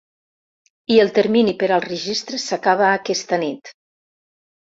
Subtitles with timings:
[0.95, 3.73] I el termini per al registre s’acaba aquesta nit.